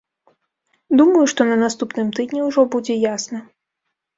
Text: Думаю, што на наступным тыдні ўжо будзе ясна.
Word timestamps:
Думаю, 1.01 1.21
што 1.35 1.47
на 1.51 1.57
наступным 1.65 2.07
тыдні 2.21 2.41
ўжо 2.49 2.61
будзе 2.77 2.93
ясна. 3.15 3.47